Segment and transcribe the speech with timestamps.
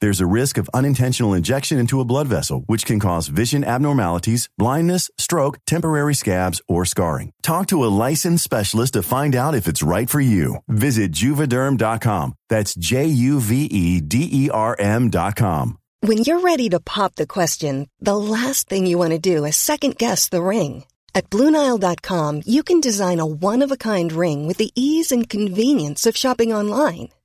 [0.00, 4.48] There's a risk of unintentional injection into a blood vessel, which can cause vision abnormalities,
[4.56, 7.32] blindness, stroke, temporary scabs, or scarring.
[7.42, 10.58] Talk to a licensed specialist to find out if it's right for you.
[10.68, 12.34] Visit juvederm.com.
[12.48, 15.78] That's J U V E D E R M.com.
[16.00, 19.56] When you're ready to pop the question, the last thing you want to do is
[19.56, 20.84] second guess the ring.
[21.12, 25.28] At Bluenile.com, you can design a one of a kind ring with the ease and
[25.28, 27.08] convenience of shopping online.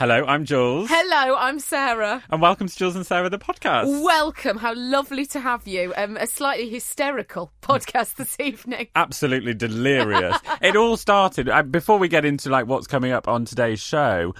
[0.00, 0.88] Hello, I'm Jules.
[0.88, 2.24] Hello, I'm Sarah.
[2.30, 4.02] And welcome to Jules and Sarah, the podcast.
[4.02, 4.56] Welcome.
[4.56, 5.92] How lovely to have you.
[5.94, 8.88] Um, a slightly hysterical podcast this evening.
[8.96, 10.38] Absolutely delirious.
[10.62, 14.34] it all started, uh, before we get into like what's coming up on today's show,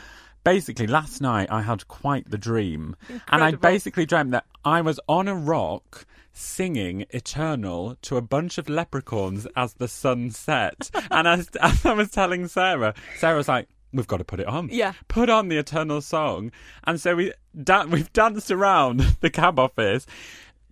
[0.45, 2.97] basically last night I had quite the dream.
[3.11, 3.61] And I Incredible.
[3.61, 9.47] basically dreamt that I was on a rock singing Eternal to a bunch of leprechauns
[9.55, 10.91] as the sun set.
[11.11, 14.47] and as, as I was telling Sarah, Sarah was like, We've got to put it
[14.47, 14.69] on.
[14.71, 14.93] Yeah.
[15.09, 16.53] Put on the Eternal song.
[16.85, 20.07] And so we da- we've danced around the cab office,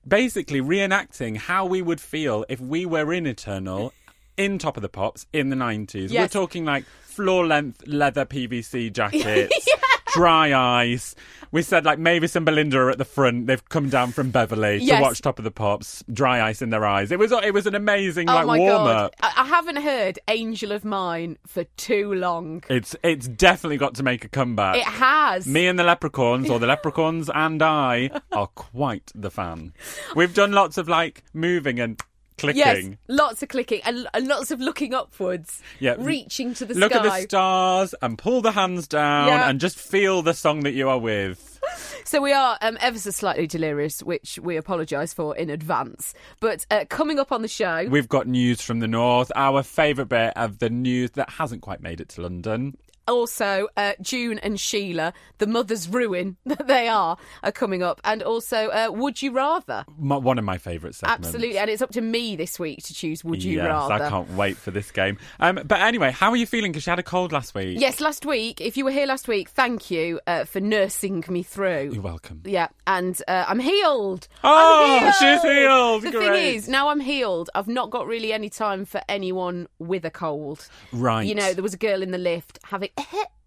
[0.07, 3.93] basically reenacting how we would feel if we were in Eternal
[4.37, 6.11] in Top of the Pops in the 90s.
[6.23, 9.67] We're talking like floor length leather PVC jackets,
[10.15, 11.15] dry ice.
[11.51, 13.47] We said like Mavis and Belinda are at the front.
[13.47, 14.99] They've come down from Beverly Yes.
[14.99, 16.05] to watch Top of the Pops.
[16.13, 17.11] Dry ice in their eyes.
[17.11, 18.97] It was it was an amazing oh like my warm god.
[19.05, 19.15] up.
[19.23, 22.63] I-, I haven't heard Angel of Mine for too long.
[22.69, 24.77] It's it's definitely got to make a comeback.
[24.77, 25.47] It has.
[25.47, 29.73] Me and the leprechauns, or the leprechauns and I, are quite the fan.
[30.15, 31.99] We've done lots of like moving and
[32.39, 32.59] clicking.
[32.59, 35.63] Yes, lots of clicking and, and lots of looking upwards.
[35.81, 35.97] Yeah.
[35.99, 36.99] Reaching to the Look sky.
[36.99, 39.49] at the stars and pull the hands down Yeah.
[39.49, 41.45] and just feel the song that you are with.
[42.05, 46.15] So we are um, ever so slightly delirious, which we apologise for in advance.
[46.41, 50.09] But uh, coming up on the show, We've got news from the north, our favourite
[50.09, 52.79] bit of the news that hasn't quite made it to London.
[53.09, 58.23] Also uh, June and Sheila, the mother's ruin that they are, are coming up, and
[58.23, 59.85] also uh, Would You Rather?
[60.01, 61.27] M- One of my favourite segments.
[61.29, 63.95] Absolutely, and it's up to me this week to choose Would You yes, Rather.
[64.05, 65.19] I can't wait for this game.
[65.41, 66.73] Um, but anyway, how are you feeling?
[66.73, 67.81] Because you had a cold last week.
[67.81, 71.43] Yes, last week, if you were here last week, thank you uh, for nursing me
[71.43, 71.91] through.
[71.93, 72.43] You're welcome.
[72.45, 74.29] Yeah, and uh, I'm healed.
[74.45, 76.03] Oh, I'm she's healed.
[76.03, 76.33] The Great.
[76.33, 77.51] thing is, now I'm healed.
[77.55, 80.69] I've not got really any time for anyone with a cold.
[80.93, 81.27] Right.
[81.27, 82.91] You know, there was a girl in the lift having.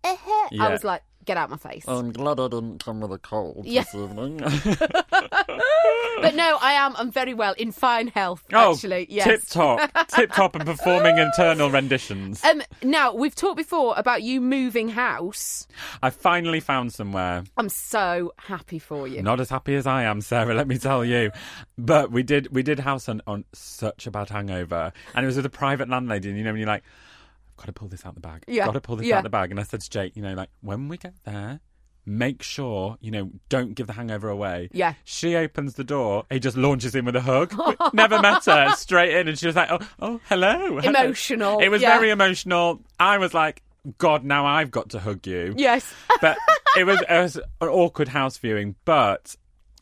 [0.03, 0.69] I Yeah.
[0.69, 1.85] was like, get out my face.
[1.87, 3.83] I'm glad I didn't come with a cold Yeah.
[3.83, 4.41] this evening.
[6.21, 6.95] But no, I am.
[6.97, 8.43] I'm very well, in fine health.
[8.53, 9.25] oh, actually, yes.
[9.25, 12.43] tip top, tip top, and performing internal renditions.
[12.43, 15.67] Um, now we've talked before about you moving house.
[16.03, 17.43] I finally found somewhere.
[17.57, 19.23] I'm so happy for you.
[19.23, 20.53] Not as happy as I am, Sarah.
[20.53, 21.31] Let me tell you.
[21.75, 25.37] But we did we did house hunt on such a bad hangover, and it was
[25.37, 26.29] with a private landlady.
[26.29, 26.83] And you know when you're like,
[27.61, 28.43] got to pull this out the bag.
[28.47, 29.17] Yeah, got to pull this yeah.
[29.17, 29.51] out the bag.
[29.51, 31.59] And I said to Jake, you know, like when we get there.
[32.03, 34.69] Make sure, you know, don't give the hangover away.
[34.71, 34.95] Yeah.
[35.03, 36.25] She opens the door.
[36.31, 37.53] He just launches in with a hug.
[37.93, 38.71] Never met her.
[38.71, 39.27] Straight in.
[39.27, 40.79] And she was like, oh, oh hello.
[40.79, 41.99] hello." Emotional, It was yeah.
[41.99, 42.81] very emotional.
[42.99, 43.61] I was like,
[43.99, 45.93] God, now I've got to hug you Yes.
[46.21, 46.37] but
[46.75, 48.73] it was, it was an awkward house viewing.
[48.83, 49.35] But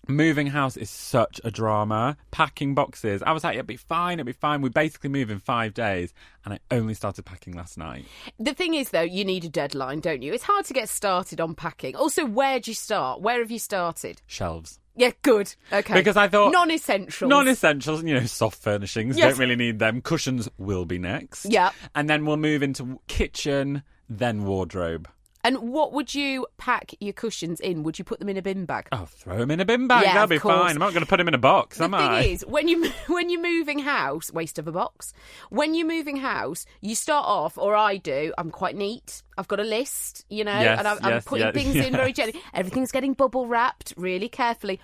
[0.09, 2.17] moving house is such a drama.
[2.31, 3.21] Packing boxes.
[3.23, 4.61] I was like, it'll be fine, it'll be fine.
[4.61, 6.13] We basically move in five days,
[6.45, 8.05] and I only started packing last night.
[8.39, 10.33] the thing is, though, you need a deadline, don't you?
[10.33, 11.95] It's hard to get started on packing.
[11.95, 13.21] Also, where'd you start?
[13.21, 14.21] Where have you started?
[14.27, 14.79] Shelves.
[14.95, 15.55] Yeah, good.
[15.71, 15.93] Okay.
[15.93, 17.29] Because I thought- non-essentials.
[17.29, 19.17] Non-essentials, you know, soft furnishings.
[19.17, 19.31] Yes.
[19.31, 20.01] Don't really need them.
[20.01, 21.45] Cushions will be next.
[21.45, 21.69] Yeah.
[21.95, 25.07] and then we'll move into kitchen, then wardrobe.
[25.43, 27.83] And what would you pack your cushions in?
[27.83, 28.89] Would you put them in a bin bag?
[28.91, 30.03] Oh, throw them in a bin bag.
[30.03, 30.53] Yeah, That'll be course.
[30.53, 30.71] fine.
[30.71, 31.97] I'm not going to put them in a box, am I?
[31.97, 32.33] The am thing I?
[32.33, 35.13] is, when you when you're moving house, waste of a box.
[35.49, 38.33] When you're moving house, you start off, or I do.
[38.37, 39.23] I'm quite neat.
[39.37, 42.11] I've got a list, you know, Yes, and I'm, I'm putting yes, things in very
[42.11, 42.41] gently.
[42.53, 44.81] Everything's getting bubble wrapped really carefully.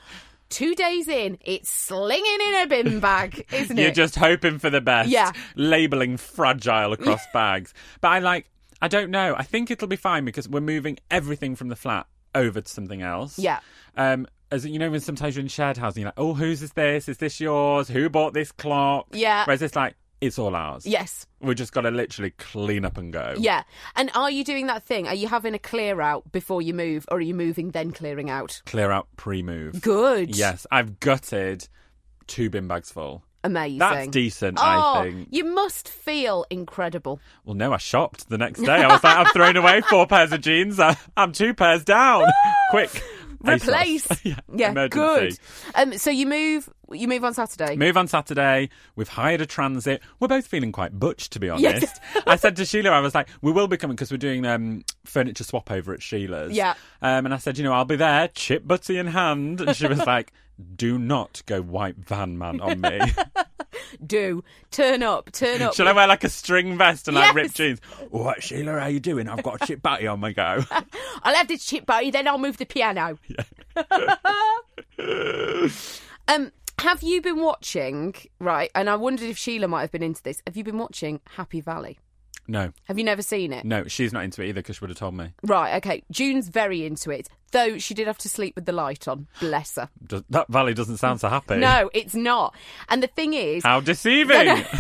[0.48, 3.82] Two days in, it's slinging in a bin bag, isn't it?
[3.82, 5.10] You're just hoping for the best.
[5.10, 5.32] Yeah.
[5.56, 7.74] Labeling fragile across bags.
[8.00, 8.48] But I like,
[8.86, 9.34] I don't know.
[9.36, 12.06] I think it'll be fine because we're moving everything from the flat
[12.36, 13.40] over to something else.
[13.40, 13.62] Yeah.
[13.98, 16.74] Um, as you know, when sometimes you're in shared housing, you're like, oh, whose is
[16.74, 17.10] this?
[17.10, 17.88] Is this yours?
[17.88, 19.08] Who bought this clock?
[19.12, 19.44] Yeah.
[19.46, 20.86] Whereas it's like, it's all ours.
[20.86, 21.26] Yes.
[21.40, 23.34] We just got to literally clean up and go.
[23.40, 23.64] Yeah.
[23.96, 25.08] And are you doing that thing?
[25.08, 28.30] Are you having a clear out before you move, or are you moving then clearing
[28.30, 28.62] out?
[28.68, 29.82] Clear out pre move.
[29.82, 30.38] Good.
[30.38, 31.68] Yes, I've gutted
[32.28, 33.24] two bin bags full.
[33.46, 33.78] Amazing.
[33.80, 35.28] That's decent, Oh, I think.
[35.32, 37.20] you must feel incredible.
[37.46, 38.74] Well, no, I shopped the next day.
[38.84, 40.80] I was like, I've thrown away four pairs of jeans.
[40.80, 42.26] I, I'm two pairs down.
[42.72, 43.04] Quick.
[43.42, 44.08] Replace.
[44.08, 44.40] ASOS.
[44.56, 45.38] yeah, good.
[45.76, 46.68] Um, so you move.
[46.92, 47.76] You move on Saturday.
[47.76, 48.70] Move on Saturday.
[48.96, 50.02] We've hired a transit.
[50.20, 51.64] We're both feeling quite butch, to be honest.
[51.82, 52.00] Yes.
[52.28, 54.84] I said to Sheila, I was like, we will be coming because we're doing um,
[55.04, 56.54] furniture swap over at Sheila's.
[56.54, 56.76] Yeah.
[57.02, 59.62] Um, and I said, you know, I'll be there, chip butty in hand.
[59.62, 60.32] And she was like,
[60.76, 63.00] do not go white van man on me.
[64.06, 65.32] Do turn up.
[65.34, 65.74] Turn up.
[65.74, 67.36] Shall I wear like a string vest and like Yes.
[67.36, 67.80] ripped jeans?
[68.10, 69.28] What, Sheila, how are you doing?
[69.28, 70.64] I've got a chip batty on my go.
[71.24, 73.18] I'll have this chip buddy, then I'll move the piano.
[73.28, 73.44] Yeah.
[76.28, 76.52] um,
[76.86, 78.14] have you been watching?
[78.38, 80.44] Right, and I wondered if Sheila might have been into this.
[80.46, 81.98] Have you been watching Happy Valley?
[82.48, 83.66] No, Have you never seen it?
[83.66, 85.34] no, she's not into it either because she would have told me.
[85.44, 86.04] Right, okay.
[86.12, 89.28] June's very into it, though she did have to sleep with the light on.
[89.40, 89.90] Bless her.
[90.06, 91.58] Does, that valley doesn't sound so happy.
[91.58, 92.56] No, it's not.
[92.90, 94.66] And the thing is, How deceiving!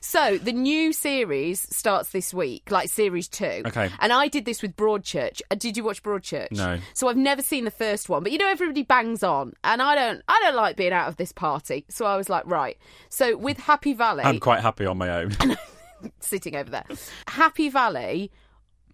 [0.00, 3.62] So the new series starts this week, like series two.
[3.66, 3.90] Okay.
[4.00, 5.42] And I did this with Broadchurch.
[5.50, 6.52] Uh, Did you watch Broadchurch?
[6.52, 6.78] No.
[6.94, 9.94] So I've never seen the first one, but you know everybody bangs on, and I
[9.94, 10.22] don't.
[10.28, 11.84] I don't like being out of this party.
[11.88, 12.78] So I was like, right.
[13.08, 15.36] So with Happy Valley, I'm quite happy on my own.
[16.20, 16.84] sitting over there,
[17.28, 18.30] Happy Valley.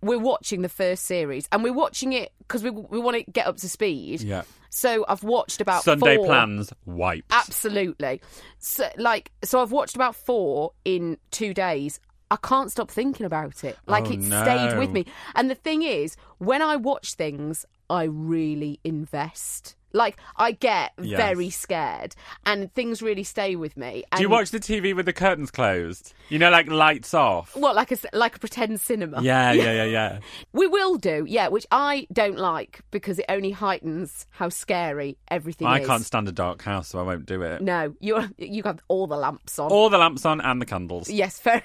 [0.02, 3.46] We're watching the first series, and we're watching it because we we want to get
[3.46, 4.22] up to speed.
[4.22, 4.42] yeah.
[4.70, 6.26] So I've watched about Sunday four.
[6.26, 7.32] plans wiped.
[7.32, 8.20] Absolutely.
[8.58, 11.98] So, like, so I've watched about four in two days.
[12.30, 13.76] I can't stop thinking about it.
[13.88, 15.06] Like, Oh, it stayed with me.
[15.34, 19.74] And the thing is, when I watch things, I really invest.
[19.92, 21.18] Like, I get Yes.
[21.18, 22.14] very scared,
[22.46, 24.04] and things really stay with me.
[24.12, 26.14] And Do you watch the TV with the curtains closed?
[26.28, 27.56] You know, like lights off.
[27.56, 29.22] What, like a like a pretend cinema?
[29.22, 30.18] Yeah, yeah, yeah, yeah.
[30.52, 35.66] We will do, yeah, which I don't like because it only heightens how scary everything
[35.66, 35.72] is.
[35.72, 35.86] I is.
[35.86, 37.62] can't stand a dark house, so I won't do it.
[37.62, 39.70] No, you you got all the lamps on.
[39.70, 41.62] All the lamps on and the candles yes, fair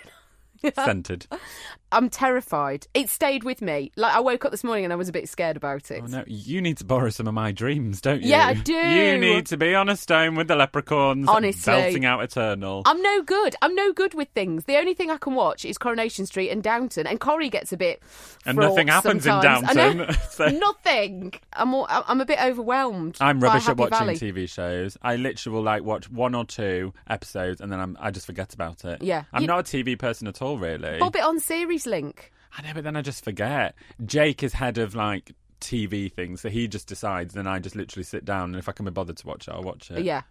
[0.64, 0.76] enough.
[0.86, 1.28] scented.
[1.96, 2.88] I'm terrified.
[2.94, 3.92] It stayed with me.
[3.96, 6.02] Like I woke up this morning and I was a bit scared about it.
[6.04, 8.30] Oh no, you need to borrow some of my dreams, don't you?
[8.30, 8.74] Yeah, I do.
[8.74, 11.72] You need to be on a stone with the leprechauns, Honestly.
[11.72, 12.84] belting out Eternal.
[12.86, 13.56] I'm no good.
[13.62, 14.66] I'm no good with things.
[14.66, 17.78] The only thing I can watch is Coronation Street and Downton, and Corrie gets a
[17.78, 18.02] bit.
[18.46, 19.66] And nothing happens in sometimes.
[19.70, 19.94] I know.
[20.06, 21.34] Downton, so- Nothing.
[21.54, 23.18] I'm all, I'm a bit overwhelmed.
[23.22, 24.16] I'm rubbish at watching Valley.
[24.16, 24.98] TV shows.
[25.02, 28.54] I literally will like watch one or two episodes and then I'm, I just forget
[28.54, 29.02] about it.
[29.02, 29.24] Yeah.
[29.34, 31.00] I'm You- not a TV person at all, really.
[31.00, 32.32] Bob it on Series Link.
[32.58, 33.76] I know, but then I just forget.
[34.06, 38.04] Jake is head of like TV things, so he just decides, then I just literally
[38.04, 40.04] sit down, and if I can be bothered to watch it, I'll watch it.
[40.06, 40.22] Yeah.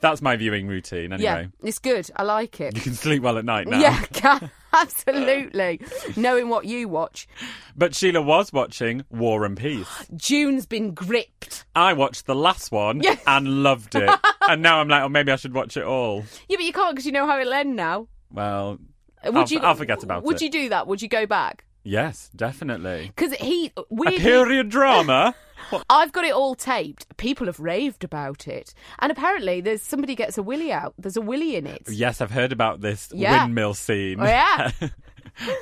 [0.00, 1.16] That's my viewing routine, Yeah.
[1.36, 1.48] anyway.
[1.62, 2.10] It's good.
[2.16, 2.74] I like it.
[2.74, 3.78] You can sleep well at night now.
[3.78, 4.40] Yeah,
[4.72, 5.80] absolutely.
[6.16, 7.28] Knowing what you watch.
[7.76, 9.86] But Sheila was watching War and Peace.
[10.16, 11.64] June's been gripped.
[11.76, 13.22] I watched the last one Yes.
[13.26, 14.10] and loved it.
[14.48, 16.24] and now I'm like, oh, maybe I should watch it all.
[16.48, 18.08] Yeah, but you can't because you know how it'll end now.
[18.32, 18.78] Well,
[19.26, 19.58] Uh, would I'll, you?
[19.60, 20.42] I'll forget about would it.
[20.42, 20.86] you do that?
[20.86, 21.64] Would you go back?
[21.84, 23.12] Yes, definitely.
[23.14, 25.34] Because he, A period drama?
[25.90, 27.16] I've got it all taped.
[27.16, 30.94] People have raved about it, and apparently, there's somebody gets a willy out.
[30.98, 31.82] There's a willy in it.
[31.88, 33.44] yes, I've heard about this Yeah.
[33.44, 34.20] windmill scene.
[34.20, 34.70] Oh, yeah.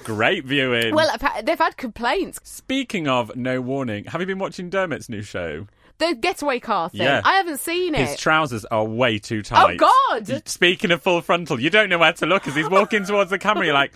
[0.04, 0.94] Great viewing.
[0.94, 1.10] Well,
[1.44, 2.40] they've had complaints.
[2.44, 5.66] Speaking of no warning, have you been watching Dermot's new show?
[5.98, 7.00] The getaway car thing.
[7.02, 7.22] Yeah.
[7.24, 8.06] I haven't seen it.
[8.08, 9.78] His trousers are way too tight.
[9.80, 9.88] Oh,
[10.18, 10.46] God!
[10.48, 13.38] Speaking of full frontal, you don't know where to look as he's walking towards the
[13.38, 13.64] camera.
[13.64, 13.92] You're like,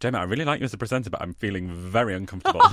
[0.00, 2.60] Dermot, I really like you as a presenter, but I'm feeling very uncomfortable.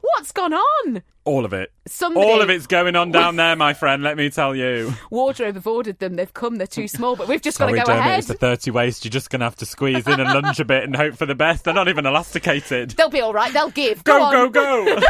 [0.00, 1.02] What's gone on?
[1.24, 1.72] All of it.
[1.86, 4.92] Somebody- All of it's going on down there, my friend, let me tell you.
[5.10, 6.14] Wardrobe have ordered them.
[6.14, 6.56] They've come.
[6.56, 8.18] They're too small, but we've just got to go Dermot, ahead.
[8.20, 9.04] it's a 30 waist.
[9.04, 11.26] You're just going to have to squeeze in and lunge a bit and hope for
[11.26, 11.64] the best.
[11.64, 12.90] They're not even elasticated.
[12.90, 13.52] They'll be all right.
[13.52, 14.04] They'll give.
[14.04, 14.32] Go, on.
[14.32, 15.00] go, go.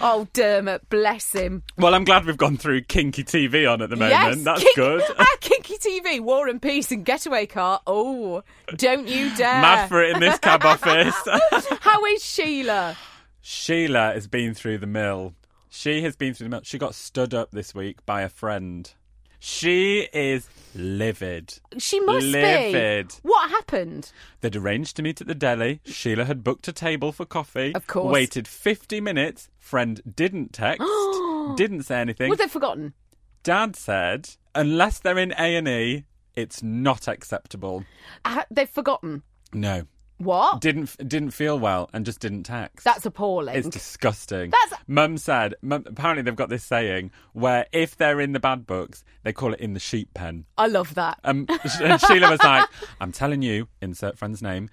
[0.00, 1.62] Oh, Dermot, bless him.
[1.76, 4.12] Well, I'm glad we've gone through kinky TV on at the moment.
[4.12, 5.02] yes, That's Kink- good.
[5.18, 7.80] Ah, Kinky TV, War and Peace, and Getaway Car.
[7.86, 8.42] Oh,
[8.76, 9.60] don't you dare.
[9.60, 11.16] Mad for it in this cab office.
[11.80, 12.96] How is Sheila?
[13.40, 15.34] Sheila has been through the mill.
[15.70, 16.60] She has been through the mill.
[16.64, 18.90] She got stood up this week by a friend.
[19.38, 21.58] She is livid.
[21.78, 23.08] She must Livid.
[23.08, 23.14] be.
[23.22, 24.12] What happened?
[24.40, 25.80] They'd arranged to meet at the deli.
[25.84, 27.74] Sheila had booked a table for coffee.
[27.74, 28.12] Of course.
[28.12, 29.48] Waited 50 minutes.
[29.58, 30.82] Friend didn't text.
[31.56, 32.30] didn't say anything.
[32.30, 32.94] Were they forgotten?
[33.42, 36.04] Dad said, unless they're in A&E,
[36.34, 37.84] it's not acceptable.
[38.24, 39.22] Ah, they've forgotten.
[39.52, 39.84] No.
[40.18, 40.60] What?
[40.60, 42.84] Didn't didn't feel well and just didn't text.
[42.84, 43.54] That's appalling.
[43.56, 44.50] It's disgusting.
[44.50, 45.54] That's- Mum said.
[45.62, 49.52] Mum, apparently, they've got this saying where if they're in the bad books, they call
[49.54, 50.44] it in the sheep pen.
[50.56, 51.18] I love that.
[51.24, 51.46] Um,
[51.80, 52.68] and Sheila was like,
[53.00, 54.70] "I'm telling you, insert friend's name,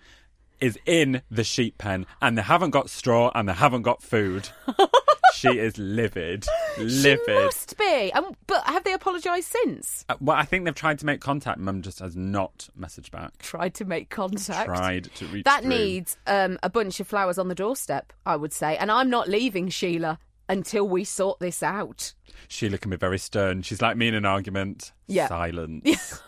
[0.59, 4.49] is in the sheep pen, and they haven't got straw and they haven't got food."
[5.35, 6.45] she is livid,
[6.77, 7.25] livid.
[7.25, 8.12] She must be.
[8.13, 10.05] Um, but have they apologised since?
[10.10, 11.60] Uh, well, I think they've tried to make contact.
[11.60, 13.38] Mum just has not messaged back.
[13.39, 14.67] Tried to make contact.
[14.67, 15.46] Tried to reach.
[15.46, 15.70] That through.
[15.70, 18.77] needs um, a bunch of flowers on the doorstep, I would say.
[18.77, 22.13] And I'm not leaving Sheila until we sort this out.
[22.48, 23.62] Sheila can be very stern.
[23.62, 24.91] She's like me in an argument.
[25.08, 25.27] Yeah.
[25.27, 26.22] Silence.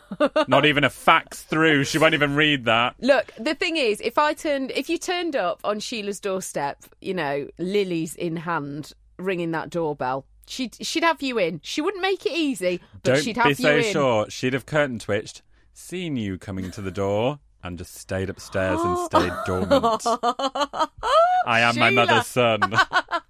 [0.48, 1.84] Not even a fax through.
[1.84, 2.96] She won't even read that.
[3.00, 7.14] Look, the thing is, if I turned, if you turned up on Sheila's doorstep, you
[7.14, 11.60] know, lilies in hand, ringing that doorbell, she'd she'd have you in.
[11.64, 13.84] She wouldn't make it easy, but Don't she'd be have you so in.
[13.94, 14.30] sure.
[14.30, 15.42] She'd have curtain twitched,
[15.74, 20.04] seen you coming to the door, and just stayed upstairs and stayed dormant.
[21.46, 22.06] I am my Sheila.
[22.06, 22.60] mother's son.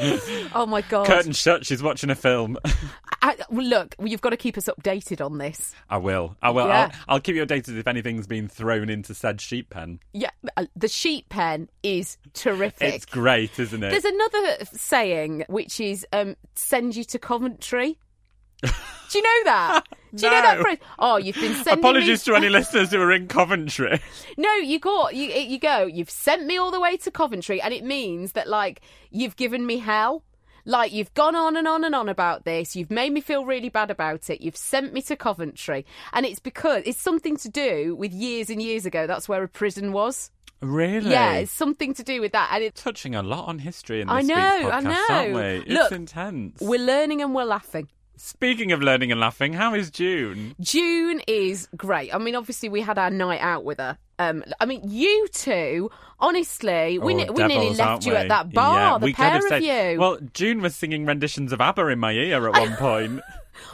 [0.54, 1.06] Oh my god!
[1.06, 1.64] curtain shut.
[1.66, 2.58] She's watching a film.
[3.22, 5.74] I, well, look, well, you've got to keep us updated on this.
[5.90, 6.36] I will.
[6.42, 6.66] I will.
[6.66, 6.90] Yeah.
[7.06, 10.00] I'll, I'll keep you updated if anything's been thrown into said sheep pen.
[10.12, 12.94] Yeah, uh, the sheep pen is terrific.
[12.94, 13.90] It's great, isn't it?
[13.90, 17.98] There's another saying which is um, "send you to Coventry."
[18.62, 18.70] Do
[19.14, 19.84] you know that?
[20.14, 20.62] Do you know that No.
[20.62, 20.78] phrase?
[20.98, 22.32] Oh, you've been sending Apologies me...
[22.32, 24.00] to any listeners who are in Coventry.
[24.36, 25.26] No, you got you.
[25.28, 25.82] You go.
[25.82, 29.66] You've sent me all the way to Coventry, and it means that like you've given
[29.66, 30.24] me hell.
[30.66, 32.76] Like you've gone on and on and on about this.
[32.76, 34.42] You've made me feel really bad about it.
[34.42, 38.60] You've sent me to Coventry, and it's because it's something to do with years and
[38.62, 39.06] years ago.
[39.06, 40.30] That's where a prison was.
[40.60, 41.10] Really?
[41.12, 44.08] Yeah, it's something to do with that, and it's touching a lot on history in
[44.08, 45.36] this I know, week's I podcast, aren't know.
[45.38, 45.42] we?
[45.60, 46.60] It's Look, intense.
[46.60, 47.88] we're learning and we're laughing.
[48.22, 50.54] Speaking of learning and laughing, how is June?
[50.60, 52.14] June is great.
[52.14, 53.96] I mean, obviously, we had our night out with her.
[54.18, 58.18] Um, I mean, you two, honestly, we, Oh, ne- we nearly left you we?
[58.18, 59.98] at that bar, Yeah, the pair of you.
[59.98, 63.20] Well, June was singing renditions of ABBA in my ear at one point.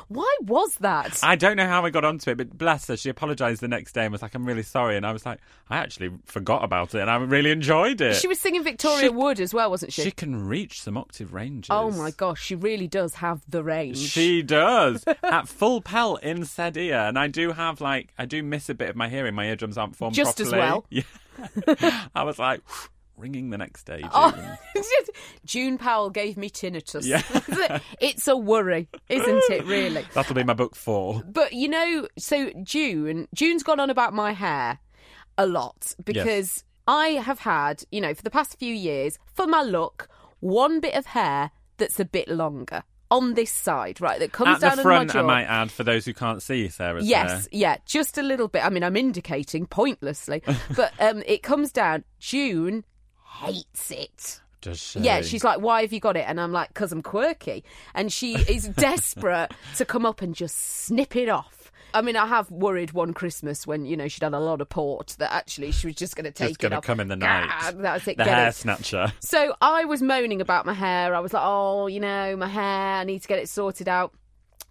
[0.09, 1.19] Why was that?
[1.23, 3.93] I don't know how I got onto it, but bless her, she apologised the next
[3.93, 5.39] day and was like, "I'm really sorry." And I was like,
[5.71, 9.09] "I actually forgot about it, and I really enjoyed it." she was singing Victoria She-
[9.09, 10.03] Wood as well, wasn't she?
[10.03, 11.69] She can reach some octave ranges.
[11.71, 13.99] oh my gosh, she really does have the range.
[13.99, 18.43] She does at full pelt in said ear, and I do have like I do
[18.43, 19.35] miss a bit of my hearing.
[19.35, 20.69] My eardrums aren't formed Just as properly.
[20.71, 20.87] well.
[20.91, 22.63] Yeah, I was like
[23.17, 24.01] ringing the next day.
[24.01, 24.11] June.
[24.13, 24.57] Oh,
[25.45, 27.05] June Powell gave me tinnitus.
[27.05, 27.23] Yeah.
[28.01, 29.65] it's a worry, isn't it?
[29.65, 30.05] Really.
[30.15, 31.23] That'll be my book four.
[31.25, 34.79] But you know, so June, June's gone on about my hair
[35.39, 39.63] a lot because I have had, you know, for the past few years, for my
[39.63, 40.09] look,
[40.41, 44.19] one bit of hair that's a bit longer on this side, right?
[44.19, 47.07] That comes At down the front, I might add for those who can't see Sarah's
[47.07, 47.41] Yes, hair.
[47.53, 48.65] yeah, just a little bit.
[48.65, 50.43] I mean, I'm indicating pointlessly,
[50.75, 52.05] but um, it comes down.
[52.19, 52.85] June
[53.45, 54.41] hates it.
[54.61, 55.01] Does she?
[55.01, 57.63] Yeah, she's like, "Why have you got it?" And I'm like, "Cause I'm quirky."
[57.95, 61.71] And she is desperate to come up and just snip it off.
[61.95, 64.69] I mean, I have worried one Christmas when you know she'd had a lot of
[64.69, 67.17] port that actually she was just going to take just it gonna come in the
[67.17, 67.49] night.
[67.51, 68.17] Ah, that's it.
[68.17, 68.55] the hair it.
[68.55, 69.13] snatcher.
[69.21, 71.15] So I was moaning about my hair.
[71.15, 73.01] I was like, "Oh, you know, my hair.
[73.01, 74.13] I need to get it sorted out."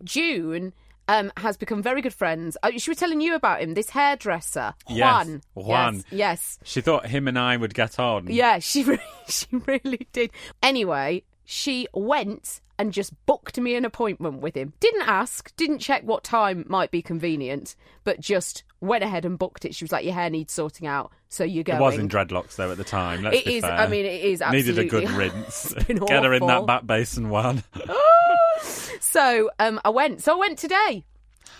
[0.03, 0.74] June
[1.07, 2.57] um, has become very good friends.
[2.63, 3.74] Uh, she was telling you about him.
[3.74, 5.41] This hairdresser, Yes, Juan.
[5.53, 5.95] Juan.
[5.95, 6.59] Yes, yes.
[6.63, 8.27] She thought him and I would get on.
[8.27, 10.31] Yeah, she really, she really did.
[10.63, 14.74] Anyway, she went and just booked me an appointment with him.
[14.79, 19.65] Didn't ask, didn't check what time might be convenient, but just went ahead and booked
[19.65, 19.74] it.
[19.75, 22.55] She was like, "Your hair needs sorting out, so you're going." It was in dreadlocks
[22.55, 23.24] though at the time.
[23.24, 23.72] Let's It is- fair.
[23.74, 24.72] I mean, it is Absolutely.
[24.84, 25.74] needed a good rinse.
[25.74, 26.65] Get her in that awful.
[26.65, 27.63] back basin one.
[29.01, 30.24] So um, I went.
[30.24, 31.05] So I went today.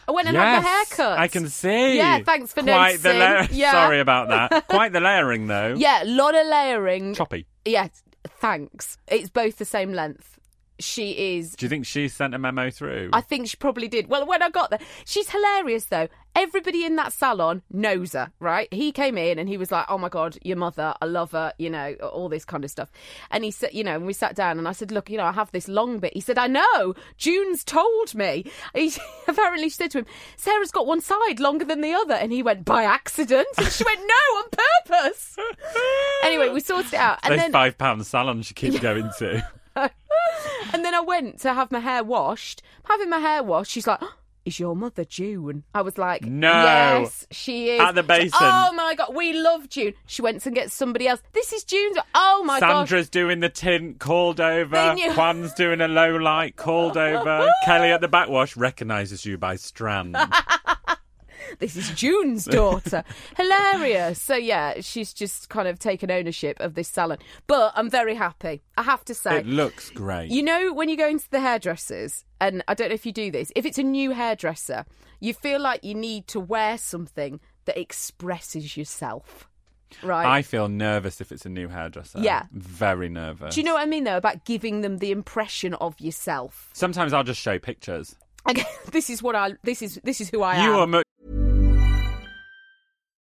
[0.08, 1.18] I went and had my hair cut.
[1.20, 1.98] I can see.
[1.98, 3.20] Yeah, thanks for Quite the noticing.
[3.20, 3.72] la- Yeah.
[3.72, 4.68] Sorry about that.
[4.70, 5.76] Quite the layering though.
[5.78, 7.14] Yeah, a lot of layering.
[7.14, 7.48] Choppy.
[7.66, 7.88] Yeah,
[8.40, 8.98] thanks.
[9.08, 10.40] It's both the same length.
[10.80, 13.10] She is Do you think she sent a memo through?
[13.14, 14.08] I think she probably did.
[14.10, 16.08] Well, when I got there, she's hilarious though.
[16.36, 18.72] Everybody in that salon knows her, right?
[18.74, 21.54] He came in and he was like, "Oh my god, your mother, I love her,"
[21.58, 22.92] you know, all this kind of stuff.
[23.32, 25.26] And he said, you know, and we sat down and I said, "Look, you know,
[25.26, 26.94] I have this long bit." He said, "I know.
[27.18, 28.92] June's told me." He
[29.28, 32.44] apparently she said to him, "Sarah's got one side longer than the other," and he
[32.44, 35.38] went, "By accident." And she went, "No, on purpose."
[36.24, 39.48] anyway, we sorted it out, and Those then five pound salon she keeps going to.
[39.76, 42.62] and then I went to have my hair washed.
[42.86, 44.02] Having my hair washed, she's like,
[44.46, 46.52] "Is your mother June?" I was like, No.
[46.52, 48.32] yes, she is." At the basin.
[48.40, 49.94] Oh my god, we love June.
[50.06, 51.22] She went and gets somebody else.
[51.34, 51.98] This is June's.
[52.14, 52.88] Oh my god.
[52.88, 54.94] Sandra's doing the tint, called over.
[54.94, 57.50] Knew- Juan's doing a low light, called over.
[57.66, 60.16] Kelly at the backwash recognises you by strand.
[61.60, 63.04] This is June's daughter.
[63.38, 64.22] Hilarious.
[64.22, 67.18] So yeah, she's just kind of taken ownership of this salon.
[67.48, 68.62] But I'm very happy.
[68.78, 69.38] I have to say.
[69.38, 70.30] it looks great.
[70.32, 73.32] You know, when you go into the hairdressers, and I don't know if you do
[73.32, 74.86] this, if it's a new hairdresser,
[75.20, 79.48] you feel like you need to wear something that expresses yourself.
[80.04, 80.26] Right?
[80.26, 82.20] I feel nervous if it's a new hairdresser.
[82.20, 82.44] Yeah.
[82.52, 83.56] Very nervous.
[83.56, 86.70] do you know what I mean, though, about giving them the impression of yourself?
[86.74, 88.16] Sometimes I'll just show pictures.
[88.50, 89.54] Okay, this is what I.
[89.64, 90.80] This is this is who I You am.
[90.80, 91.05] are much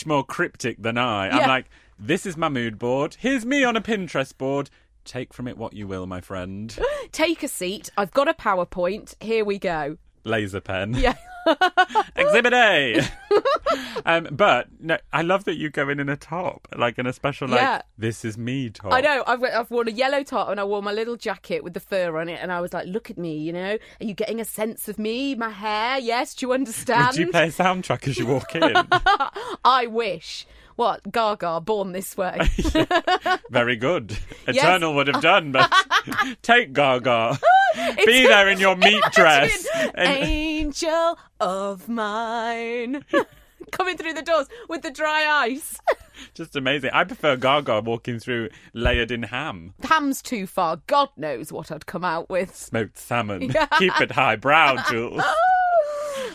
[0.00, 1.26] Much more cryptic than I.
[1.26, 1.38] Yeah.
[1.38, 1.66] I'm like,
[1.98, 3.16] this is my mood board.
[3.18, 4.70] Here's me on a Pinterest board.
[5.04, 6.78] Take from it what you will, my friend.
[7.12, 7.90] Take a seat.
[7.96, 9.14] I've got a PowerPoint.
[9.20, 9.98] Here we go.
[10.24, 10.94] Laser pen.
[10.94, 11.16] Yeah.
[12.16, 13.00] Exhibit A.
[14.04, 17.12] um, but no, I love that you go in in a top, like in a
[17.12, 17.82] special, like Yeah.
[17.98, 18.92] this is me top.
[18.92, 19.24] I know.
[19.26, 22.18] I've, I've worn a yellow top and I wore my little jacket with the fur
[22.18, 23.78] on it, and I was like, "Look at me, you know?
[24.00, 25.34] Are you getting a sense of me?
[25.34, 25.98] My hair?
[25.98, 26.34] Yes.
[26.34, 27.08] Do you understand?
[27.12, 28.62] Would you play a soundtrack as you walk in?
[29.64, 30.46] I wish.
[30.80, 32.38] What Gaga, born this way?
[33.50, 34.16] Very good.
[34.50, 34.64] Yes.
[34.64, 35.70] Eternal would have done, but
[36.42, 37.38] take Gaga.
[38.04, 39.64] Be there in your meat dress.
[39.94, 43.04] And Angel of mine.
[43.70, 45.78] Coming through the doors with the dry ice.
[46.34, 46.90] just amazing.
[46.94, 50.80] I prefer Gaga walking through layered in ham, Ham's too far.
[50.88, 52.56] God knows what I'd come out with.
[52.56, 53.52] smoked salmon.
[53.78, 55.22] Keep it high brow, Jules.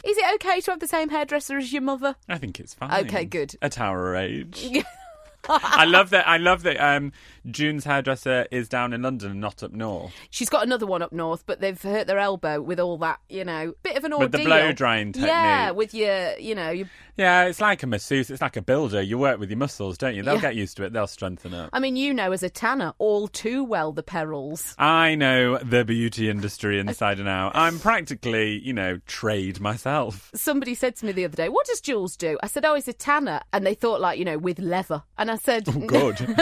[0.05, 2.15] Is it okay to have the same hairdresser as your mother?
[2.29, 3.05] I think it's fine.
[3.05, 3.55] Okay, good.
[3.61, 4.67] At our age.
[5.49, 6.27] I love that.
[6.27, 6.77] I love that.
[6.77, 7.11] Um,
[7.49, 11.11] June's hairdresser is down in London and not up north She's got another one up
[11.13, 14.25] north, but they've hurt their elbow with all that, you know, bit of an ordeal.
[14.25, 15.29] with the blow drying technique.
[15.29, 18.29] Yeah, with your, you know, your, Yeah, it's like a masseuse.
[18.31, 19.01] It's like a builder.
[19.01, 20.23] You work with your muscles, don't you?
[20.23, 20.41] They'll Yeah.
[20.41, 20.93] get used to it.
[20.93, 21.69] They'll strengthen up.
[21.71, 24.73] I mean, you know, as a tanner, all too well the perils.
[24.79, 27.55] I know the beauty industry inside and out.
[27.55, 30.31] I'm practically, you know, trade myself.
[30.33, 32.87] Somebody said to me the other day, "What does Jules do?" I said, "Oh, he's
[32.87, 35.03] a tanner," and they thought like, you know, with leather.
[35.17, 36.19] And I said, Good.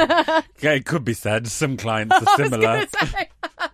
[0.59, 1.47] yeah, it could be said.
[1.47, 2.85] Some clients are I similar.
[2.87, 3.29] say-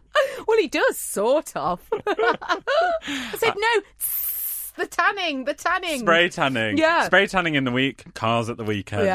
[0.48, 1.80] well, he does sort of.
[2.08, 6.78] I said, "No, tss, the tanning, the tanning." Spray tanning.
[6.78, 7.04] Yeah.
[7.06, 9.06] Spray tanning in the week, cars at the weekend.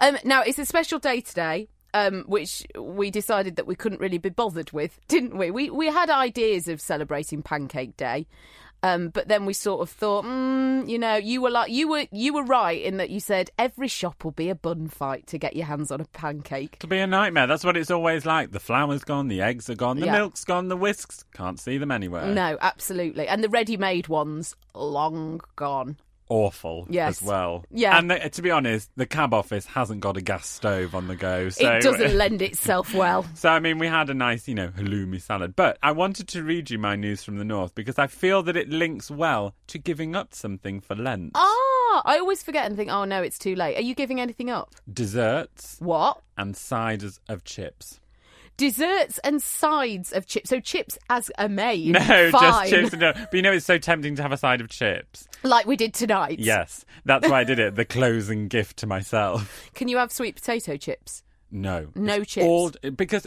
[0.00, 0.06] Yeah.
[0.08, 4.18] Um, now it's a special day today, um, which we decided that we couldn't really
[4.18, 5.50] be bothered with, didn't we?
[5.50, 8.26] We we had ideas of celebrating Pancake Day,
[8.84, 12.06] um, but then we sort of thought, mm, you know, you were like you were
[12.12, 15.38] you were right in that you said every shop will be a bun fight to
[15.38, 16.74] get your hands on a pancake.
[16.78, 17.46] It'll be a nightmare.
[17.46, 18.50] That's what it's always like.
[18.50, 20.12] The flour's gone, the eggs are gone, the Yeah.
[20.12, 21.24] milk's gone, the whisks.
[21.32, 22.26] Can't see them anywhere.
[22.26, 25.96] No, absolutely, and the ready-made ones long gone.
[26.28, 27.20] Awful Yes.
[27.20, 27.64] as well.
[27.70, 27.98] Yeah.
[27.98, 31.16] And the, to be honest, the cab office hasn't got a gas stove on the
[31.16, 31.48] go.
[31.50, 33.26] So it doesn't lend itself well.
[33.34, 35.54] So, I mean, we had a nice, you know, halloumi salad.
[35.54, 38.56] But I wanted to read you my news from the north because I feel that
[38.56, 41.32] it links well to giving up something for Lent.
[41.34, 43.76] Ah, I always forget and think, oh no, it's too late.
[43.76, 44.74] Are you giving anything up?
[44.90, 46.20] Desserts What?
[46.38, 48.00] and sides of chips.
[48.56, 50.50] Desserts and sides of chips.
[50.50, 51.92] So chips as a main.
[51.92, 52.30] No, Fine.
[52.30, 52.92] just chips.
[52.92, 53.00] And.
[53.00, 55.26] But you know, it's so tempting to have a side of chips.
[55.42, 56.38] Like we did tonight.
[56.38, 57.74] Yes, that's why I did it.
[57.74, 59.70] The closing gift to myself.
[59.74, 61.22] Can you have sweet potato chips?
[61.50, 61.88] No.
[61.94, 62.46] No It's chips.
[62.46, 63.26] All, because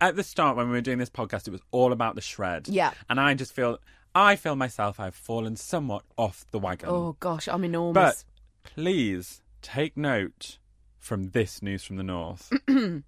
[0.00, 2.68] at the start, when we were doing this podcast, it was all about the shred.
[2.68, 2.92] Yeah.
[3.08, 3.78] And I just feel,
[4.14, 6.88] I feel myself, I've fallen somewhat off the wagon.
[6.88, 8.24] Oh gosh, I'm enormous.
[8.64, 10.58] But please take note
[10.98, 12.52] from this news from the north.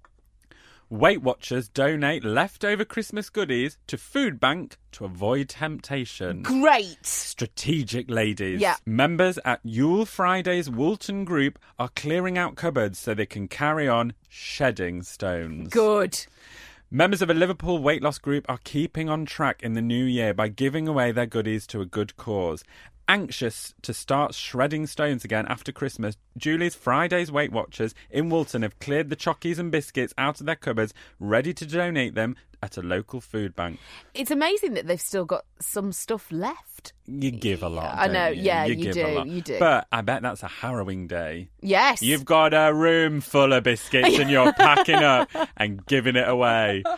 [0.90, 6.42] Weight Watchers donate leftover Christmas goodies to food bank to avoid temptation.
[6.42, 7.04] Great.
[7.04, 8.60] Strategic ladies.
[8.60, 8.76] Yeah.
[8.84, 14.12] Members at Julie's Friday's Woolton Group are clearing out cupboards so they can carry on
[14.28, 15.70] shedding stones.
[15.70, 16.26] Good.
[16.90, 20.32] Members of a Liverpool weight loss group are keeping on track in the new year
[20.32, 22.62] by giving away their goodies to a good cause.
[23.06, 28.78] Anxious to start shredding stones again after Christmas, Julie's Friday's Weight Watchers in Woolton have
[28.78, 32.80] cleared the chockies and biscuits out of their cupboards, ready to donate them at a
[32.80, 33.78] local food bank.
[34.14, 36.94] It's amazing that they've still got some stuff left.
[37.06, 37.94] You give a lot.
[37.98, 38.42] I know, you?
[38.42, 39.58] yeah, you give do, you do.
[39.58, 41.50] But I bet that's a harrowing day.
[41.60, 42.00] Yes.
[42.00, 46.84] You've got a room full of biscuits and you're packing up and giving it away.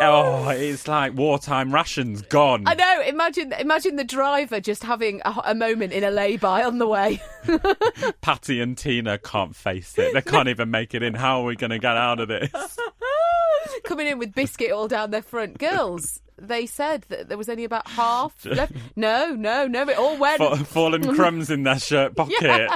[0.00, 2.64] Oh, it's like wartime rations gone.
[2.66, 3.02] I know.
[3.06, 7.22] Imagine, imagine the driver just having a, a moment in a lay-by on the way.
[8.20, 10.12] Patty and Tina can't face it.
[10.12, 11.14] They can't even make it in.
[11.14, 12.50] How are we going to get out of this?
[13.84, 15.58] Coming in with biscuit all down their front.
[15.58, 18.72] Girls, they said that there was only about half left.
[18.96, 19.82] No, no, no.
[19.88, 20.38] It all went.
[20.38, 22.70] Fa- fallen crumbs in their shirt pocket.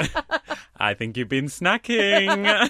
[0.77, 2.69] I think you've been snacking.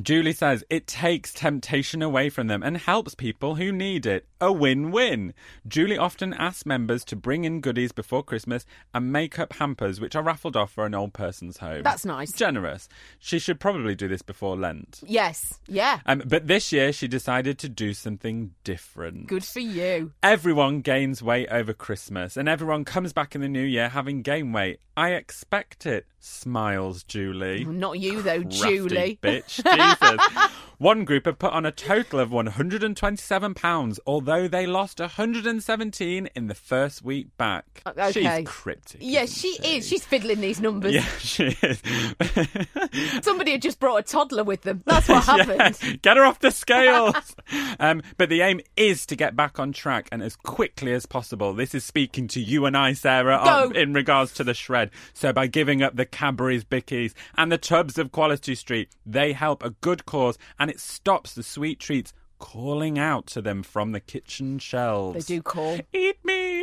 [0.00, 4.26] Julie says it takes temptation away from them and helps people who need it.
[4.40, 5.34] A win win.
[5.68, 10.16] Julie often asks members to bring in goodies before Christmas and make up hampers, which
[10.16, 11.82] are raffled off for an old person's home.
[11.82, 12.32] That's nice.
[12.32, 12.88] Generous.
[13.18, 15.00] She should probably do this before Lent.
[15.06, 15.60] Yes.
[15.68, 16.00] Yeah.
[16.06, 19.28] Um, but this year she decided to do something different.
[19.28, 20.12] Good for you.
[20.22, 24.54] Everyone gains weight over Christmas, and everyone comes back in the new year having gained
[24.54, 24.80] weight.
[24.96, 27.64] I expect it, smiles Julie.
[27.64, 29.18] Not you though, Crafty Julie.
[29.22, 29.62] bitch.
[30.78, 36.46] One group have put on a total of 127 pounds, although they lost 117 in
[36.48, 37.82] the first week back.
[37.86, 38.10] Uh, okay.
[38.40, 39.00] She's cryptic.
[39.00, 39.86] Yeah, isn't she is.
[39.86, 40.92] She's fiddling these numbers.
[40.92, 41.80] Yeah, she is.
[43.22, 44.82] Somebody had just brought a toddler with them.
[44.84, 46.02] That's what Yeah, happened.
[46.02, 47.14] Get her off the scales.
[47.78, 51.54] um, but the aim is to get back on track and as quickly as possible.
[51.54, 54.90] This is speaking to you and I, Sarah, on- in regards to the shred.
[55.14, 59.62] So by giving up the Cadbury's Bickies and the tubs of Quality Street, they help
[59.62, 64.00] a good cause and it stops the sweet treats calling out to them from the
[64.00, 65.26] kitchen shelves.
[65.26, 65.78] They do call.
[65.92, 66.60] Eat me.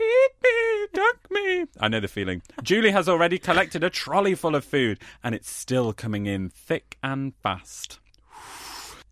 [0.00, 1.66] Eat me, duck me.
[1.78, 2.42] I know the feeling.
[2.62, 6.98] Julie has already collected a trolley full of food, and it's still coming in thick
[7.02, 8.00] and fast.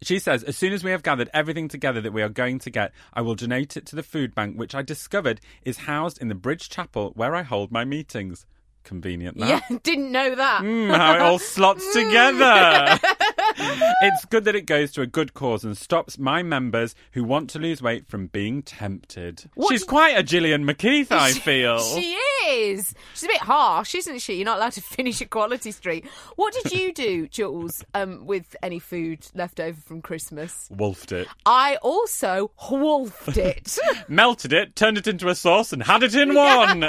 [0.03, 2.71] She says, as soon as we have gathered everything together that we are going to
[2.71, 6.27] get, I will donate it to the food bank, which I discovered is housed in
[6.27, 8.45] the Bridge Chapel where I hold my meetings.
[8.85, 9.65] Convenient, that.
[9.71, 10.63] Yeah, didn't know that.
[10.63, 12.99] Mm, how it all slots together.
[14.03, 17.51] it's good that it goes to a good cause and stops my members who want
[17.51, 19.45] to lose weight from being tempted.
[19.55, 21.79] What She's quite a Gillian McKeith, I feel.
[21.81, 22.17] She
[22.49, 22.95] is.
[23.15, 24.35] She's a bit harsh, isn't she?
[24.35, 26.07] You're not allowed to finish Equality Street.
[26.37, 30.69] What did you do, Jules, um, with any food left over from Christmas?
[30.71, 31.29] Wolfed it.
[31.47, 33.79] I also wolfed it.
[34.09, 36.85] Melted it, turned it into a sauce, and had it in one.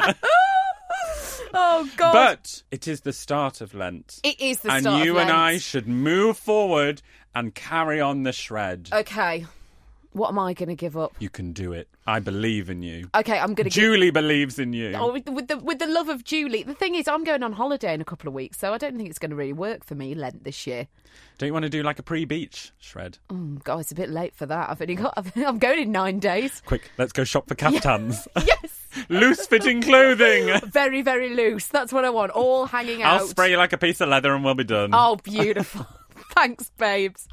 [1.58, 2.13] oh, God.
[2.13, 4.20] but it is the start of Lent.
[4.24, 7.02] it is the and start of you and I should move forward
[7.36, 8.89] and carry on the shred.
[8.92, 9.46] Okay.
[10.13, 11.13] What am I going to give up?
[11.19, 11.88] You can do it.
[12.06, 13.10] I believe in you.
[13.15, 13.73] Okay, I'm going to give.
[13.73, 14.93] Julie believes in you.
[14.95, 16.63] Oh, with the, with the with the love of Julie.
[16.63, 18.95] The thing is, I'm going on holiday in a couple of weeks, so I don't
[18.97, 20.88] think it's going to really work for me Lent this year.
[21.38, 23.17] Don't you want to do like a pre-beach shred?
[23.30, 24.69] Mm, God, it's a bit late for that.
[24.69, 25.13] I've only got.
[25.36, 26.62] I'm going in nine days.
[26.65, 28.28] Quick, let's go shop for caftans.
[28.45, 30.60] Yes, Loose-fitting clothing.
[30.69, 31.67] very very loose.
[31.67, 32.32] That's what I want.
[32.32, 33.21] All hanging out.
[33.21, 34.91] I'll spray you like a piece of leather and we'll be done.
[34.93, 35.88] Oh, beautiful.
[36.36, 37.28] Thanks, babes.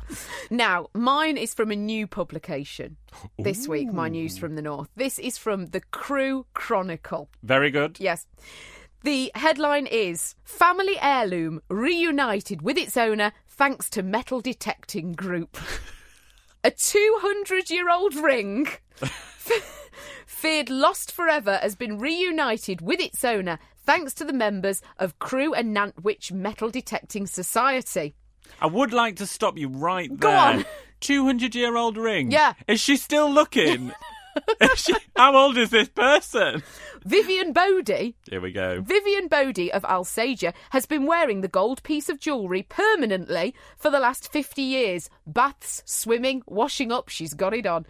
[0.50, 2.96] Now, mine is from a new publication
[3.38, 3.92] this week.
[3.92, 4.88] My news from the north.
[4.94, 7.30] This is from the Crewe Chronicle.
[7.42, 7.98] Very good.
[7.98, 8.26] Yes.
[9.02, 15.56] The headline is Family Heirloom reunited with its owner thanks to metal detecting group.
[16.64, 18.68] A 200 year old ring,
[20.26, 25.54] feared lost forever, has been reunited with its owner thanks to the members of Crewe
[25.54, 28.14] and Nantwich Metal Detecting Society.
[28.60, 30.38] I would like to stop you right Go there.
[30.38, 30.64] on.
[31.00, 32.30] 200 year old ring.
[32.30, 32.52] Yeah.
[32.68, 33.92] Is she still looking?
[34.60, 36.62] Is she, how old is this person?
[37.04, 38.80] Vivian Bodie Here we go.
[38.80, 43.98] Vivian Bodie of Alsager has been wearing the gold piece of jewellery permanently for the
[43.98, 45.10] last 50 years.
[45.26, 47.86] Baths, swimming, washing up, she's got it on.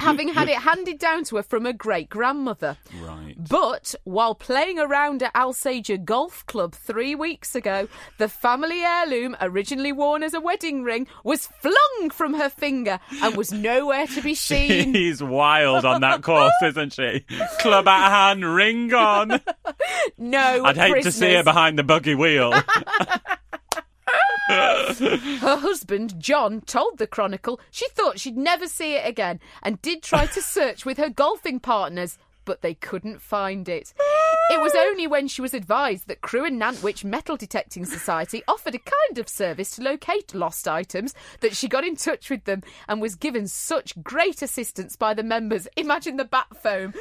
[0.00, 2.76] Having had it handed down to her from her great grandmother.
[3.00, 3.34] Right.
[3.38, 9.92] But while playing around at Alsager Golf Club three weeks ago, the family heirloom, originally
[9.92, 14.34] worn as a wedding ring, was flung from her finger and was nowhere to be
[14.34, 14.94] seen.
[14.94, 17.24] She's wild on that course, isn't she?
[17.60, 19.40] Club at hand, ring on.
[20.18, 22.52] No, I'd hate to see her behind the buggy wheel.
[24.50, 30.02] Her husband, John, told the Chronicle she thought she'd never see it again and did
[30.02, 33.94] try to search with her golfing partners, but they couldn't find it.
[34.50, 38.74] It was only when she was advised that Crewe and Nantwich Metal Detecting Society offered
[38.74, 42.62] a kind of service to locate lost items that she got in touch with them
[42.88, 45.68] and was given such great assistance by the members.
[45.76, 46.92] Imagine the bat phone.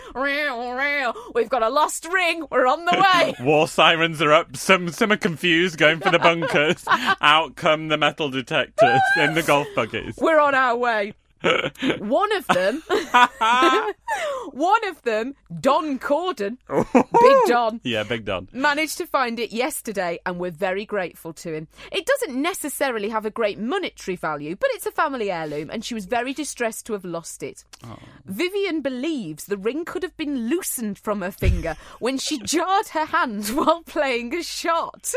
[1.33, 2.45] We've got a lost ring.
[2.51, 3.33] We're on the way.
[3.43, 4.55] War sirens are up.
[4.55, 6.85] Some some are confused, going for the bunkers.
[7.21, 10.15] Out come the metal detectors in the golf buggies.
[10.19, 11.13] We're on our way.
[11.41, 12.83] One of them,
[14.51, 18.49] one of them, Don Corden, Big Don, Yeah, big Don.
[18.51, 21.67] managed to find it yesterday and we're very grateful to him.
[21.91, 25.93] It doesn't necessarily have a great monetary value, but it's a family heirloom and she
[25.93, 27.63] was very distressed to have lost it.
[27.85, 27.97] Oh.
[28.25, 33.05] Vivian believes the ring could have been loosened from her finger when she jarred her
[33.05, 35.13] hand while playing a shot.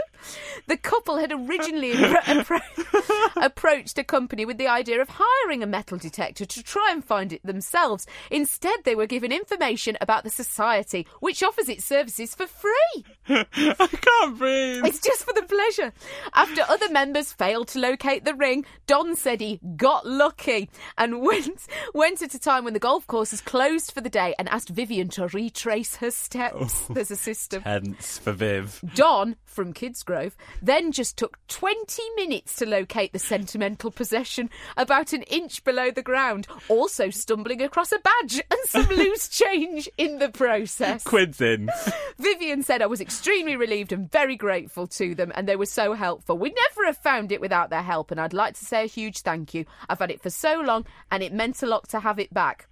[0.69, 5.67] The couple had originally appro- appro- approached a company with the idea of hiring a
[5.67, 8.07] metal detector to try and find it themselves.
[8.31, 13.05] Instead, they were given information about the society, which offers its services for free.
[13.29, 14.85] I can't breathe.
[14.85, 15.92] It's just for the pleasure.
[16.35, 21.66] After other members failed to locate the ring, Don said he got lucky and went
[21.94, 24.68] went at a time when the golf course was closed for the day and asked
[24.68, 26.87] Vivian to retrace her steps.
[26.88, 27.62] Oh, There's a system.
[27.62, 28.81] Hence for Viv.
[28.94, 35.23] Don from Kidsgrove then just took 20 minutes to locate the sentimental possession about an
[35.23, 40.31] inch below the ground, also stumbling across a badge and some loose change in the
[40.31, 41.05] process.
[41.05, 41.69] Quids in.
[42.19, 45.95] Vivian said I was extremely relieved and very grateful to them, and they were so
[45.95, 46.38] helpful.
[46.38, 49.21] We'd never have found it without their help, and I'd like to say a huge
[49.21, 49.65] thank you.
[49.88, 52.69] I've had it for so long, and it meant a lot to have it back.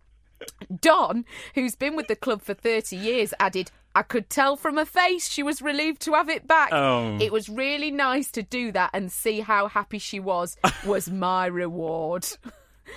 [0.80, 4.84] Don, who's been with the club for 30 years, added, I could tell from her
[4.84, 6.70] face she was relieved to have it back.
[6.72, 7.18] Oh.
[7.20, 11.46] It was really nice to do that and see how happy she was, was my
[11.46, 12.26] reward.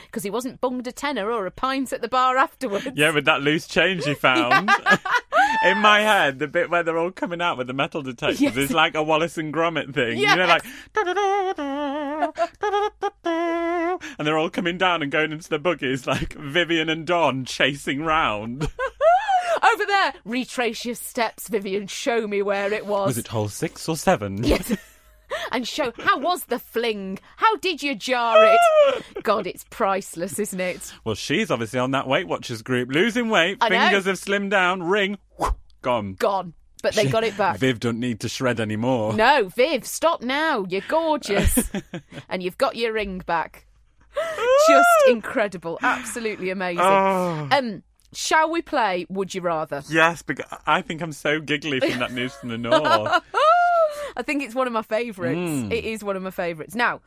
[0.07, 2.87] Because he wasn't bunged a tenner or a pint at the bar afterwards.
[2.95, 4.67] Yeah, with that loose change he found.
[5.63, 8.57] In my head, the bit where they're all coming out with the metal detectors Yes.
[8.57, 10.17] is like a Wallace and Gromit thing.
[10.17, 10.63] You know, like.
[14.17, 18.01] And they're all coming down and going into the buggies like Vivian and Don chasing
[18.03, 18.67] round.
[20.25, 21.87] Retrace your steps, Vivian.
[21.87, 23.07] Show me where it was.
[23.07, 24.43] Was it hole six or seven?
[24.43, 24.75] Yes.
[25.51, 27.19] and show how was the fling?
[27.37, 29.03] How did you jar it?
[29.23, 30.93] God, it's priceless, isn't it?
[31.03, 33.79] Well, she's obviously on that Weight Watchers group, losing weight, I know.
[33.79, 35.17] fingers have slimmed down, ring,
[35.81, 36.13] gone.
[36.13, 36.53] Gone.
[36.81, 37.57] But they got it back.
[37.59, 39.13] Viv don't need to shred anymore.
[39.13, 40.65] No, Viv, stop now.
[40.67, 41.71] You're gorgeous.
[42.29, 43.65] and you've got your ring back.
[44.67, 45.79] Just incredible.
[45.81, 46.83] Absolutely amazing.
[46.83, 47.47] Oh.
[47.51, 49.83] Um Shall we play Would You Rather?
[49.89, 53.21] Yes, because I think I'm so giggly from that news from the north.
[54.15, 55.71] I think it's one of my favourites.
[55.71, 56.75] It is one of my favourites.
[56.75, 57.01] Now,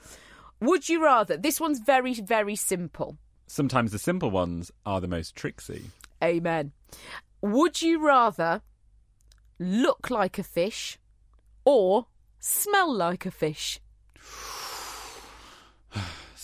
[0.61, 1.37] would you rather?
[1.37, 3.19] This one's very, very simple.
[3.47, 5.91] Sometimes the simple ones are the most tricksy.
[6.23, 6.73] Amen.
[7.43, 8.63] Would you rather
[9.59, 10.99] look like a fish
[11.65, 12.07] or
[12.41, 13.81] smell like a fish?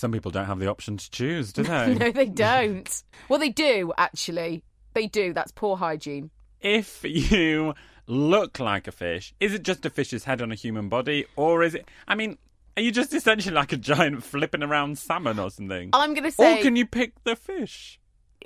[0.03, 1.95] Some people don't have the option to choose, do they?
[1.95, 3.05] No, they don't.
[3.29, 4.65] well, they do, actually.
[4.95, 5.33] They do.
[5.33, 6.33] That's poor hygiene.
[6.61, 7.75] if you
[8.09, 11.63] look like a fish, is it just a fish's head on a human body, or
[11.63, 11.89] is it?
[12.09, 12.37] I mean,
[12.77, 15.91] are you just essentially like a giant flipping around salmon or something?
[15.93, 16.59] I'm going to say.
[16.59, 18.01] or can you pick the fish?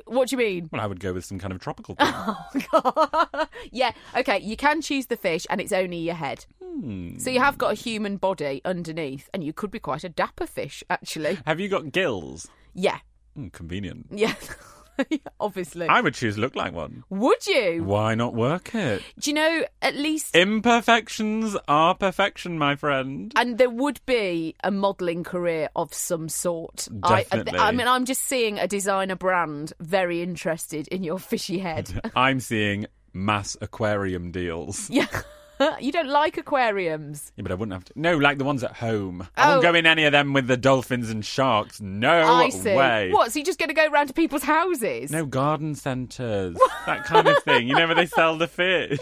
[0.06, 0.68] What do you mean?
[0.72, 1.94] Well, I would go with some kind of tropical
[2.52, 2.64] thing.
[3.72, 6.44] yeah, okay, you can choose the fish and it's only your head.
[6.62, 7.18] Hmm.
[7.18, 10.46] So you have got a human body underneath and you could be quite a dapper
[10.46, 11.38] fish, actually.
[11.46, 12.48] Have you got gills?
[12.74, 12.98] Yeah,
[13.34, 14.06] Hmm, convenient.
[14.10, 14.34] yeah,
[15.40, 15.88] obviously.
[15.88, 17.04] I would choose look like one.
[17.10, 17.84] Would you?
[17.84, 19.02] Why not work it?
[19.18, 20.34] Do you know, at least.
[20.34, 23.32] Imperfections are perfection, my friend.
[23.36, 26.88] and there would be a modelling career of some sort.
[27.02, 27.58] I, Definitely.
[27.58, 31.90] I, I mean, I'm just seeing a designer brand very interested in your fishy head.
[32.16, 34.90] I'm seeing mass aquarium deals.
[34.90, 35.06] yeah.
[35.80, 37.32] you don't like aquariums.
[37.36, 37.92] Yeah, but I wouldn't have to.
[37.96, 39.26] No, like the ones at home.
[39.36, 39.50] I Oh.
[39.52, 41.80] won't go in any of them with the dolphins and sharks.
[41.80, 42.74] No I see.
[42.74, 43.10] way.
[43.12, 43.32] What?
[43.32, 45.10] So you're just going to go round to people's houses?
[45.10, 47.68] No garden centres, that kind of thing.
[47.68, 48.98] You know where they sell the fish,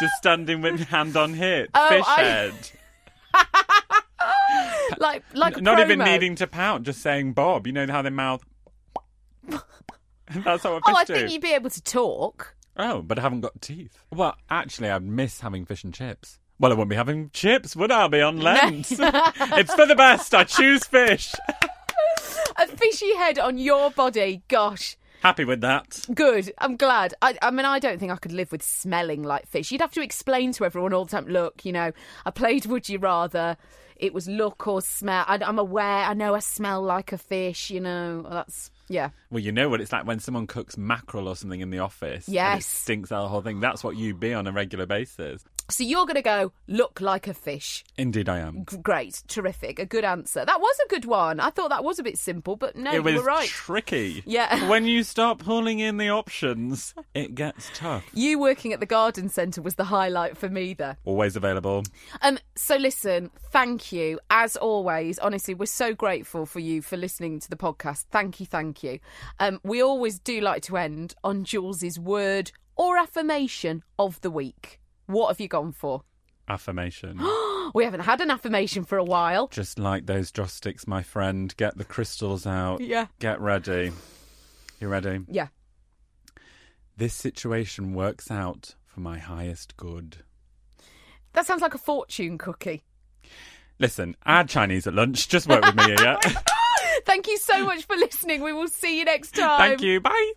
[0.00, 2.70] just standing with hand on hip, Oh, fish I- head,
[4.98, 6.04] Like, like a not even promo.
[6.06, 7.66] needing to pout, just saying Bob.
[7.66, 8.42] You know how they mouth.
[9.48, 11.14] That's what oh, fish Oh, I do.
[11.14, 12.54] think you'd be able to talk.
[12.82, 13.98] Oh, but I haven't got teeth.
[14.10, 16.38] Well, actually, I'd miss having fish and chips.
[16.58, 18.02] Well, I wouldn't be having chips, would I?
[18.02, 18.90] I'll be on Lent.
[18.90, 20.34] it's for the best.
[20.34, 21.34] I choose fish.
[22.56, 24.42] A fishy head on your body.
[24.48, 24.96] Gosh.
[25.22, 26.04] Happy with that.
[26.14, 26.52] Good.
[26.58, 27.14] I'm glad.
[27.22, 29.70] I, I mean, I don't think I could live with smelling like fish.
[29.70, 31.26] You'd have to explain to everyone all the time.
[31.26, 31.92] Look, you know,
[32.24, 33.56] I played Would You Rather.
[33.96, 35.24] It was look or smell.
[35.28, 36.04] I, I'm aware.
[36.04, 37.70] I know I smell like a fish.
[37.70, 39.10] You know, that's yeah.
[39.30, 42.26] Well, you know what it's like when someone cooks mackerel or something in the office.
[42.26, 42.60] and Yes.
[42.60, 43.60] it stinks out the whole thing.
[43.60, 45.42] That's what you be on a regular basis.
[45.70, 47.84] So you're going to go look like a fish.
[47.96, 48.64] Indeed, I am.
[48.68, 50.44] G- Great, terrific, a good answer.
[50.44, 51.40] That was a good one.
[51.40, 53.48] I thought that was a bit simple, but no, it you was were right.
[53.48, 54.22] tricky.
[54.26, 54.68] Yeah.
[54.68, 58.04] when you start pulling in the options, it gets tough.
[58.14, 60.96] you working at the garden centre was the highlight for me there.
[61.04, 61.84] Always available.
[62.22, 65.18] Um, so listen, thank you as always.
[65.18, 68.06] Honestly, we're so grateful for you for listening to the podcast.
[68.10, 68.98] Thank you, thank you.
[69.38, 74.79] Um, we always do like to end on Jules's word or affirmation of the week.
[75.10, 76.02] What have you gone for?
[76.48, 77.20] Affirmation.
[77.72, 79.46] We haven't had an affirmation for a while.
[79.46, 81.54] Just like those joss sticks, my friend.
[81.56, 82.80] Get the crystals out.
[82.80, 83.06] Yeah.
[83.20, 83.92] Get ready.
[84.80, 85.20] You ready?
[85.28, 85.48] Yeah.
[86.96, 90.16] This situation works out for my highest good.
[91.32, 92.82] That sounds like a fortune cookie.
[93.78, 95.28] Listen, add Chinese at lunch.
[95.28, 96.18] Just work with me, yeah?
[97.06, 98.42] Thank you so much for listening.
[98.42, 99.60] We will see you next time.
[99.60, 100.00] Thank you.
[100.00, 100.32] Bye.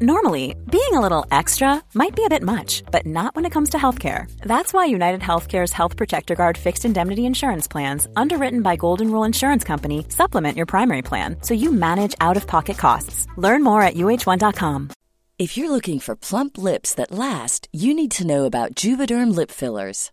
[0.00, 3.70] Normally, being a little extra might be a bit much, but not when it comes
[3.70, 4.30] to healthcare.
[4.42, 9.24] That's why United Healthcare's Health Protector Guard fixed indemnity insurance plans, underwritten by Golden Rule
[9.24, 13.26] Insurance Company, supplement your primary plan so you manage out of pocket costs.
[13.36, 14.90] Learn more at uh1.com.
[15.36, 19.50] If you're looking for plump lips that last, you need to know about Juvederm lip
[19.50, 20.12] fillers.